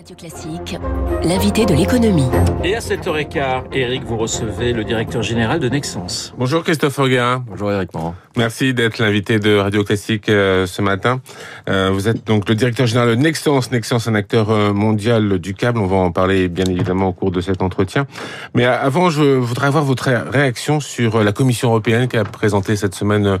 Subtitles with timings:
[0.00, 0.78] Radio Classique,
[1.24, 2.30] l'invité de l'économie.
[2.64, 6.32] Et à 7h15, Eric, vous recevez le directeur général de Nexens.
[6.38, 7.44] Bonjour Christophe Auguin.
[7.46, 8.14] Bonjour Eric Morand.
[8.36, 11.20] Merci d'être l'invité de Radio Classique euh, ce matin.
[11.68, 13.70] Euh, vous êtes donc le directeur général de Nexens.
[13.72, 15.78] Nexens, un acteur euh, mondial du câble.
[15.78, 18.06] On va en parler bien évidemment au cours de cet entretien.
[18.54, 22.94] Mais avant, je voudrais avoir votre réaction sur la Commission européenne qui a présenté cette
[22.94, 23.38] semaine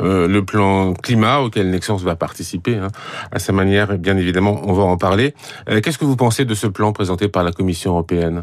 [0.00, 2.88] le plan climat auquel Nexens va participer hein,
[3.30, 3.92] à sa manière.
[3.92, 5.34] Et bien évidemment, on va en parler.
[5.66, 8.40] Qu'est-ce que vous pensez de ce plan présenté par la Commission européenne?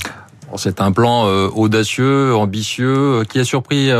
[0.55, 3.91] C'est un plan audacieux, ambitieux, qui a surpris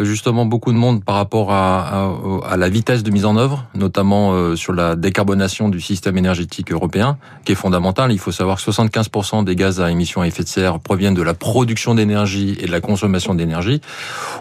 [0.00, 4.56] justement beaucoup de monde par rapport à, la vitesse de mise en œuvre, notamment euh,
[4.56, 8.12] sur la décarbonation du système énergétique européen, qui est fondamentale.
[8.12, 11.22] Il faut savoir que 75% des gaz à émission à effet de serre proviennent de
[11.22, 13.80] la production d'énergie et de la consommation d'énergie.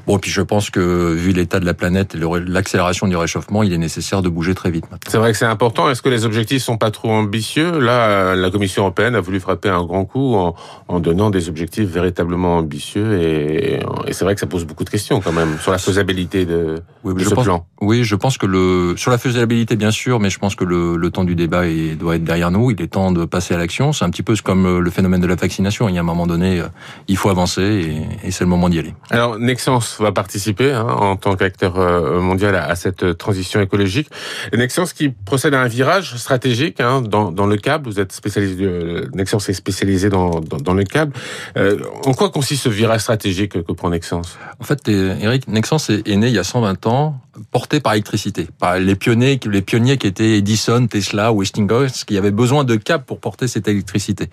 [0.07, 3.73] Bon, puis je pense que vu l'état de la planète et l'accélération du réchauffement, il
[3.73, 4.85] est nécessaire de bouger très vite.
[5.07, 5.89] C'est vrai que c'est important.
[5.89, 7.79] Est-ce que les objectifs sont pas trop ambitieux?
[7.79, 10.55] Là, la Commission européenne a voulu frapper un grand coup en,
[10.87, 14.89] en donnant des objectifs véritablement ambitieux et, et c'est vrai que ça pose beaucoup de
[14.89, 17.65] questions quand même sur la faisabilité de, oui, ce plan.
[17.81, 20.97] Oui, je pense que le sur la faisabilité bien sûr, mais je pense que le,
[20.97, 22.71] le temps du débat est, doit être derrière nous.
[22.71, 23.93] Il est temps de passer à l'action.
[23.93, 25.87] C'est un petit peu comme euh, le phénomène de la vaccination.
[25.89, 26.67] Il y a un moment donné, euh,
[27.07, 28.93] il faut avancer et, et c'est le moment d'y aller.
[29.09, 34.09] Alors Nexens va participer hein, en tant qu'acteur euh, mondial à, cette transition écologique.
[34.53, 37.89] Nexens qui procède à un virage stratégique hein, dans, dans le câble.
[37.89, 38.67] Vous êtes spécialisé,
[39.13, 41.13] Nexens est spécialisé dans, dans, dans le câble.
[41.57, 46.15] Euh, en quoi consiste ce virage stratégique que prend Nexens En fait, Eric, Nexens est,
[46.15, 47.19] né il y a 120 ans,
[47.51, 52.31] porté par l'électricité, par les pionniers, les pionniers qui étaient Edison, Tesla, Westinghouse, qui avaient
[52.31, 54.29] besoin de câbles pour porter cette électricité.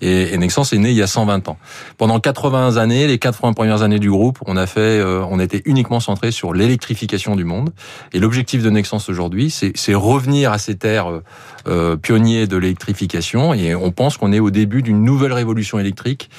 [0.00, 1.58] Et, et Nexens est né il y a 120 ans.
[1.98, 5.62] Pendant 80 années, les 80 premières années du groupe, on a fait, euh, on était
[5.64, 7.70] uniquement centré sur l'électrification du monde.
[8.12, 11.22] Et l'objectif de Nexens aujourd'hui, c'est revenir à ces terres euh,
[11.68, 13.54] euh, pionniers de l'électrification.
[13.54, 16.30] Et on pense qu'on est au début d'une nouvelle révolution électrique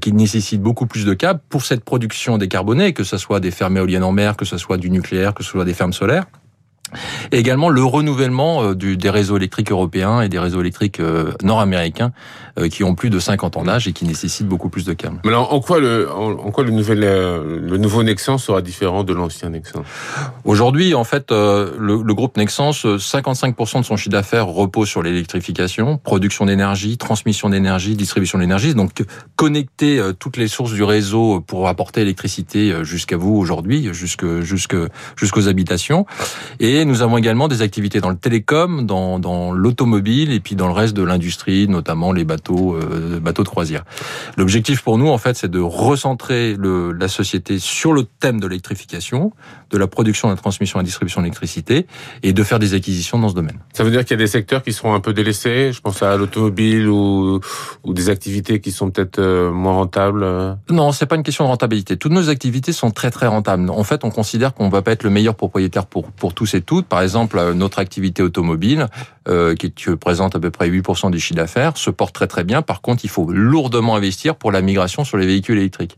[0.00, 3.76] qui nécessite beaucoup plus de câbles pour cette production décarbonée, que ce soit des fermes
[3.76, 6.26] éoliennes en mer, que ce soit du nucléaire, que ce soit des fermes solaires.
[7.32, 11.32] Et également le renouvellement euh, du, des réseaux électriques européens et des réseaux électriques euh,
[11.42, 12.12] nord-américains
[12.58, 15.20] euh, qui ont plus de 50 ans d'âge et qui nécessitent beaucoup plus de câbles.
[15.24, 19.12] Mais alors, en quoi le, en, quoi le, nouvel, le nouveau Nexans sera différent de
[19.12, 19.84] l'ancien Nexans?
[20.44, 25.98] Aujourd'hui, en fait, le, le, groupe Nexans, 55% de son chiffre d'affaires repose sur l'électrification,
[25.98, 28.74] production d'énergie, transmission d'énergie, distribution d'énergie.
[28.74, 28.90] Donc,
[29.36, 34.76] connecter toutes les sources du réseau pour apporter l'électricité jusqu'à vous aujourd'hui, jusque, jusque,
[35.16, 36.06] jusqu'aux habitations.
[36.60, 40.66] Et nous avons également des activités dans le télécom, dans, dans l'automobile et puis dans
[40.66, 43.84] le reste de l'industrie, notamment les bateaux, euh, bateaux de croisière.
[44.36, 48.46] L'objectif pour nous, en fait, c'est de recentrer le, la société sur le thème de
[48.46, 49.32] l'électrification,
[49.70, 51.86] de la production, de la transmission et la distribution d'électricité
[52.22, 53.58] et de faire des acquisitions dans ce domaine.
[53.72, 55.72] Ça veut dire qu'il y a des secteurs qui seront un peu délaissés.
[55.72, 57.40] Je pense à l'automobile ou,
[57.84, 60.26] ou des activités qui sont peut-être euh, moins rentables.
[60.70, 61.96] Non, c'est pas une question de rentabilité.
[61.96, 63.70] Toutes nos activités sont très très rentables.
[63.70, 66.62] En fait, on considère qu'on va pas être le meilleur propriétaire pour pour tous ces
[66.88, 68.86] par exemple, euh, notre activité automobile,
[69.28, 72.62] euh, qui présente à peu près 8% du chiffre d'affaires, se porte très très bien.
[72.62, 75.96] Par contre, il faut lourdement investir pour la migration sur les véhicules électriques.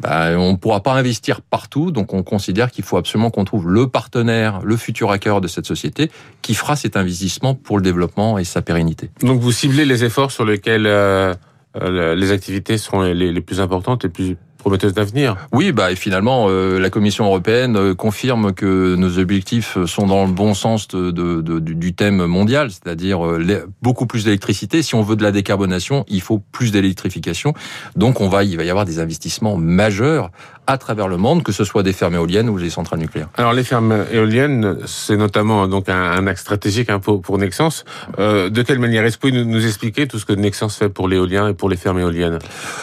[0.00, 3.68] Ben, on ne pourra pas investir partout, donc on considère qu'il faut absolument qu'on trouve
[3.68, 6.10] le partenaire, le futur hacker de cette société,
[6.42, 9.10] qui fera cet investissement pour le développement et sa pérennité.
[9.22, 11.34] Donc vous ciblez les efforts sur lesquels euh,
[11.74, 15.36] les activités seront les, les plus importantes et plus prometteuse d'avenir.
[15.52, 20.24] Oui, bah et finalement, euh, la Commission européenne euh, confirme que nos objectifs sont dans
[20.24, 24.82] le bon sens de, de, du thème mondial, c'est-à-dire euh, beaucoup plus d'électricité.
[24.82, 27.54] Si on veut de la décarbonation, il faut plus d'électrification.
[27.96, 30.30] Donc, on va, il va y avoir des investissements majeurs
[30.66, 33.28] à travers le monde, que ce soit des fermes éoliennes ou des centrales nucléaires.
[33.36, 37.84] Alors, les fermes éoliennes, c'est notamment donc un, axe stratégique hein, pour, pour Nexens.
[38.18, 40.88] Euh, de quelle manière est-ce que vous pouvez nous, expliquer tout ce que Nexens fait
[40.88, 42.38] pour l'éolien et pour les fermes éoliennes?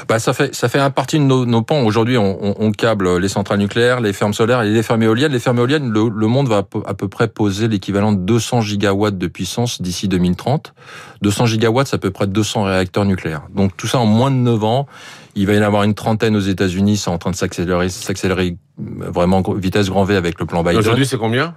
[0.08, 3.30] Bah, ça fait ça fait un partie de nos, nos Aujourd'hui, on, on, câble les
[3.30, 5.32] centrales nucléaires, les fermes solaires et les fermes éoliennes.
[5.32, 9.18] Les fermes éoliennes, le, le monde va à peu près poser l'équivalent de 200 gigawatts
[9.18, 10.74] de puissance d'ici 2030.
[11.22, 13.44] 200 gigawatts, c'est à peu près 200 réacteurs nucléaires.
[13.54, 14.88] Donc tout ça en moins de 9 ans.
[15.36, 18.58] Il va y en avoir une trentaine aux États-Unis, c'est en train de s'accélérer, s'accélérer
[18.78, 20.80] vraiment vitesse grand V avec le plan Biden.
[20.80, 21.56] Aujourd'hui, c'est combien?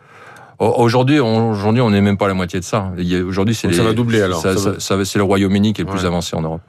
[0.60, 2.92] Aujourd'hui, aujourd'hui, on n'est même pas à la moitié de ça.
[3.26, 4.42] Aujourd'hui, c'est ça va doubler alors.
[4.42, 6.60] Ça, ça, c'est le Royaume-Uni qui est le plus avancé en Europe.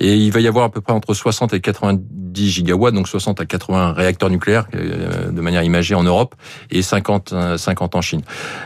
[0.00, 3.42] Et il va y avoir à peu près entre 60 et 90 gigawatts, donc 60
[3.42, 6.34] à 80 réacteurs nucléaires euh, de manière imagée en Europe
[6.70, 8.22] et 50 50 en Chine.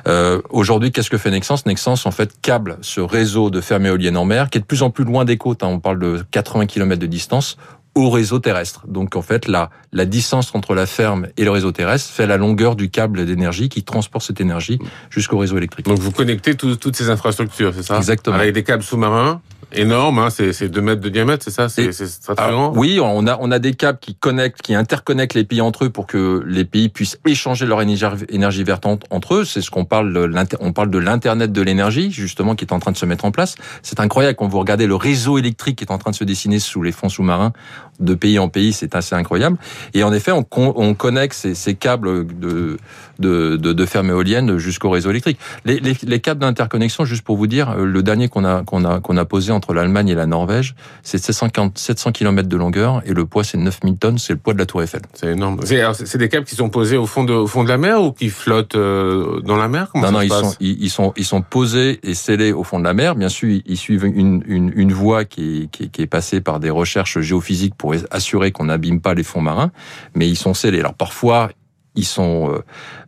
[0.07, 4.17] Euh, aujourd'hui, qu'est-ce que fait Nexens Nexens en fait câble ce réseau de fermes éoliennes
[4.17, 5.65] en mer qui est de plus en plus loin des côtes.
[5.65, 5.69] Hein.
[5.69, 7.57] on parle de 80 km de distance
[7.95, 8.85] au réseau terrestre.
[8.87, 12.37] Donc en fait, la, la distance entre la ferme et le réseau terrestre fait la
[12.37, 14.79] longueur du câble d'énergie qui transporte cette énergie
[15.11, 15.87] jusqu'au réseau électrique.
[15.87, 18.37] Donc vous connectez toutes ces infrastructures, c'est ça Exactement.
[18.37, 19.41] Avec des câbles sous-marins
[19.73, 21.91] énorme, hein, c'est 2 mètres de diamètre, c'est ça C'est
[22.35, 25.85] grand Oui, on a, on a des câbles qui connectent, qui interconnectent les pays entre
[25.85, 29.45] eux pour que les pays puissent échanger leur énergie, énergie verte entre eux.
[29.45, 32.79] C'est ce qu'on parle de, on parle de l'Internet de l'énergie, justement, qui est en
[32.79, 33.57] train de se mettre en place.
[33.83, 36.59] C'est incroyable quand vous regardez le réseau électrique qui est en train de se dessiner
[36.59, 37.53] sous les fonds sous-marins
[38.01, 39.57] de pays en pays, c'est assez incroyable.
[39.95, 42.77] Et en effet, on, on connecte ces, ces câbles de,
[43.19, 45.39] de, de, de fermes éoliennes jusqu'au réseau électrique.
[45.65, 49.01] Les, les, les câbles d'interconnexion, juste pour vous dire, le dernier qu'on a, qu'on a,
[49.01, 53.13] qu'on a posé entre l'Allemagne et la Norvège, c'est 750, 700 km de longueur et
[53.13, 55.03] le poids c'est 9000 tonnes, c'est le poids de la Tour Eiffel.
[55.15, 55.61] C'est énorme.
[55.65, 58.13] C'est des câbles qui sont posés au fond de, au fond de la mer ou
[58.13, 59.91] qui flottent euh, dans la mer?
[59.95, 62.95] Non, non, ils sont, ils, sont, ils sont posés et scellés au fond de la
[62.95, 63.15] mer.
[63.15, 66.71] Bien sûr, ils suivent une, une, une voie qui, qui, qui est passée par des
[66.71, 69.71] recherches géophysiques pour assurer qu'on n'abîme pas les fonds marins,
[70.15, 70.81] mais ils sont scellés.
[70.81, 71.51] Alors parfois,
[71.99, 72.59] ils sont euh,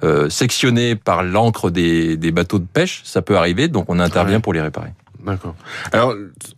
[0.03, 4.41] euh, sectionnés par l'encre des, des, bateaux de pêche, ça peut arriver, donc on intervient
[4.41, 4.91] pour les réparer.
[5.25, 5.55] D'accord.
[5.93, 6.15] Alors,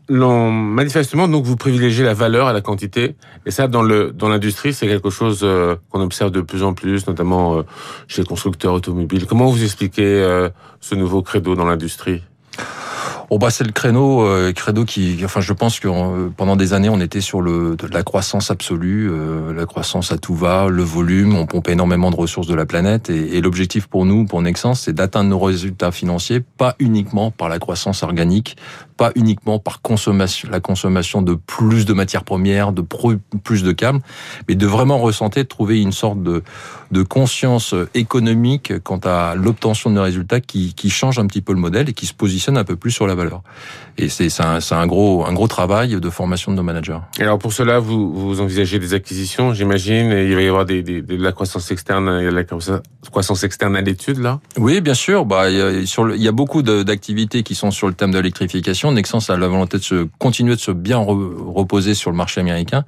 [0.09, 4.73] manifestement, donc vous privilégiez la valeur à la quantité, et ça, dans le dans l'industrie,
[4.73, 7.65] c'est quelque chose euh, qu'on observe de plus en plus, notamment
[8.07, 9.27] chez les constructeurs automobiles.
[9.27, 10.49] Comment vous expliquez
[10.81, 12.23] ce nouveau credo dans l'industrie?
[13.35, 16.75] Oh bah c'est le créneau, euh, créneau qui, enfin je pense que euh, pendant des
[16.75, 20.83] années on était sur le la croissance absolue, euh, la croissance à tout va, le
[20.83, 24.43] volume, on pompe énormément de ressources de la planète et, et l'objectif pour nous, pour
[24.43, 28.59] Nexens, c'est d'atteindre nos résultats financiers, pas uniquement par la croissance organique,
[29.03, 32.85] pas uniquement par consommation, la consommation de plus de matières premières, de
[33.43, 33.99] plus de câbles,
[34.47, 36.45] mais de vraiment ressentir, de trouver une sorte de,
[36.93, 41.59] de conscience économique quant à l'obtention de résultats qui, qui change un petit peu le
[41.59, 43.43] modèle et qui se positionne un peu plus sur la valeur.
[43.99, 47.01] Et c'est un, un, gros, un gros travail de formation de nos managers.
[47.19, 50.85] Et alors pour cela, vous, vous envisagez des acquisitions, j'imagine, il va y avoir des,
[50.85, 52.45] des, de la croissance externe, de la
[53.11, 54.39] croissance externe à l'étude là?
[54.57, 55.25] Oui, bien sûr.
[55.27, 57.95] Bah, il, y a, sur le, il y a beaucoup d'activités qui sont sur le
[57.95, 62.11] thème de l'électrification Nexens a la volonté de se continuer de se bien reposer sur
[62.11, 62.85] le marché américain.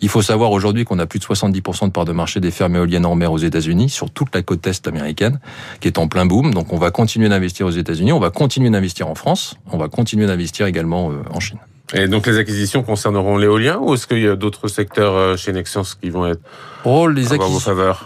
[0.00, 2.76] Il faut savoir aujourd'hui qu'on a plus de 70% de part de marché des fermes
[2.76, 5.40] éoliennes en mer aux États-Unis, sur toute la côte est américaine,
[5.80, 6.54] qui est en plein boom.
[6.54, 9.88] Donc on va continuer d'investir aux États-Unis, on va continuer d'investir en France, on va
[9.88, 11.58] continuer d'investir également euh, en Chine.
[11.94, 15.52] Et donc les acquisitions concerneront l'éolien ou est-ce qu'il y a d'autres secteurs euh, chez
[15.52, 16.42] Nexens qui vont être
[16.84, 17.24] oh, les,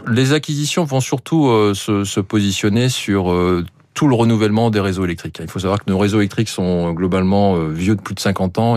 [0.08, 3.34] les acquisitions vont surtout euh, se, se, positionner sur
[3.94, 5.38] tout le renouvellement des réseaux électriques.
[5.40, 8.58] Il faut savoir que nos réseaux électriques sont globalement euh, vieux de plus de 50
[8.58, 8.76] ans.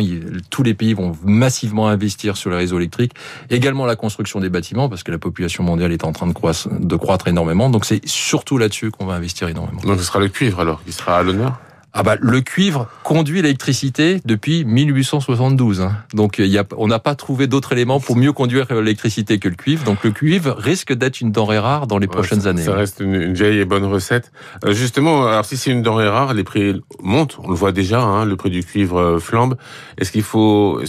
[0.49, 3.13] Tous les pays vont massivement investir sur les réseaux électriques.
[3.49, 6.67] Également la construction des bâtiments, parce que la population mondiale est en train de croître,
[6.69, 7.69] de croître énormément.
[7.69, 9.81] Donc c'est surtout là-dessus qu'on va investir énormément.
[9.81, 11.59] Donc ce sera le cuivre alors qui sera à l'honneur?
[11.97, 15.79] Ah bah, le cuivre conduit l'électricité depuis 1872.
[15.79, 15.93] Hein.
[16.13, 19.47] Donc il y a, on n'a pas trouvé d'autres éléments pour mieux conduire l'électricité que
[19.47, 19.85] le cuivre.
[19.85, 22.63] Donc le cuivre risque d'être une denrée rare dans les prochaines années.
[22.63, 24.33] Ça reste une, vieille et bonne recette.
[24.65, 27.37] Euh, justement, alors si c'est une denrée rare, les prix montent.
[27.41, 29.55] On le voit déjà, hein, le prix du cuivre euh, flambe.
[29.97, 30.81] Est-ce qu'il faut,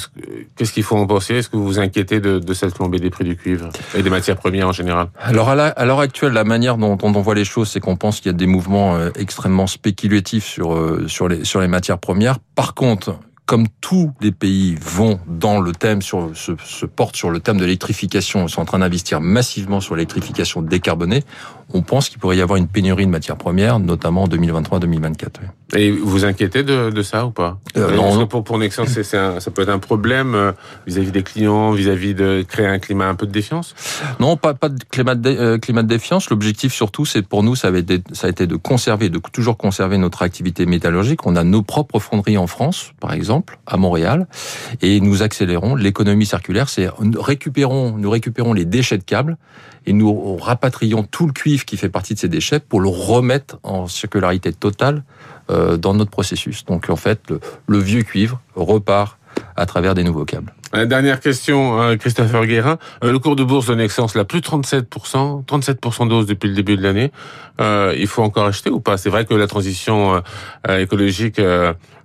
[0.57, 1.35] qu'est-ce qu'il faut en penser?
[1.35, 4.11] Est-ce que vous vous inquiétez de, de, cette flambée des prix du cuivre et des
[4.11, 5.07] matières premières en général?
[5.21, 8.19] Alors à l'heure actuelle, la manière dont, dont, on voit les choses, c'est qu'on pense
[8.19, 10.75] qu'il y a des mouvements euh, extrêmement spéculatifs sur
[11.07, 12.39] sur les, sur les matières premières.
[12.55, 17.39] Par contre, comme tous les pays vont dans le thème, sur, se, portent sur le
[17.39, 21.23] thème de l'électrification, sont en train d'investir massivement sur l'électrification décarbonée,
[21.73, 25.29] on pense qu'il pourrait y avoir une pénurie de matières premières, notamment en 2023-2024.
[25.75, 29.51] Et vous inquiétez de, de ça ou pas euh, non, pour, pour Nexens, c'est, ça
[29.53, 30.53] peut être un problème euh,
[30.87, 33.75] vis-à-vis des clients, vis-à-vis de créer un climat un peu de défiance
[34.21, 36.31] Non, pas, pas de climat de, euh, climat de défiance.
[36.31, 39.57] L'objectif surtout, c'est pour nous, ça, avait été, ça a été de conserver, de toujours
[39.57, 41.27] conserver notre activité métallurgique.
[41.27, 44.29] On a nos propres fonderies en France, par exemple, à Montréal,
[44.83, 46.69] et nous accélérons l'économie circulaire.
[46.69, 49.37] C'est récupérons, nous récupérons les déchets de câbles
[49.85, 53.59] et nous rapatrions tout le cuivre qui fait partie de ces déchets pour le remettre
[53.63, 55.03] en circularité totale
[55.49, 56.65] dans notre processus.
[56.65, 57.21] Donc en fait,
[57.67, 59.19] le, vieux cuivre repart
[59.57, 60.55] à travers des nouveaux câbles.
[60.85, 62.79] Dernière question, euh, Christopher Guérin.
[63.03, 66.55] Euh, le cours de bourse de Nexens, là, plus de 37%, 37% d'hausse depuis le
[66.55, 67.11] début de l'année.
[67.59, 68.99] il faut encore acheter ou pas?
[68.99, 70.23] C'est vrai que la transition
[70.69, 71.41] écologique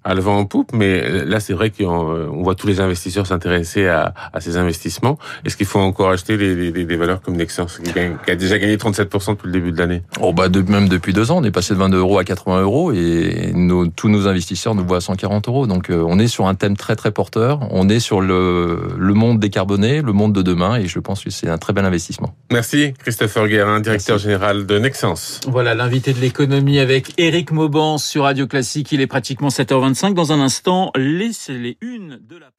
[0.04, 3.88] à le vent en poupe, mais là c'est vrai qu'on voit tous les investisseurs s'intéresser
[3.88, 5.20] à, à, ces investissements.
[5.46, 9.48] Est-ce qu'il faut encore acheter des, valeurs comme Nexens qui, a déjà gagné 37% depuis
[9.48, 10.02] le début de l'année?
[10.20, 12.62] Oh bah de, même depuis deux ans, on est passé de 22 euros à 80
[12.62, 15.68] euros et nos, tous nos investisseurs nous voient à 140 euros.
[15.68, 17.60] Donc euh, on est sur un thème très très porteur.
[17.70, 18.61] On est sur le,
[18.98, 21.86] le monde décarboné, le monde de demain et je pense que c'est un très bel
[21.86, 22.36] investissement.
[22.52, 25.40] Merci Christopher Guérin, directeur général de Nexens.
[25.48, 28.92] Voilà l'invité de l'économie avec Eric Mauban sur Radio Classique.
[28.92, 32.52] Il est pratiquement 7h20 dans un instant, les, les unes de la